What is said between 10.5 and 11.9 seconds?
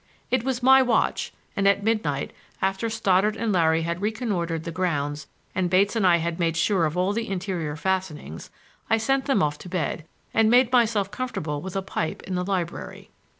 myself comfortable with a